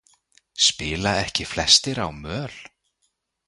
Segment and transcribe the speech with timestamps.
[0.65, 2.53] Spila ekki flestir á möl?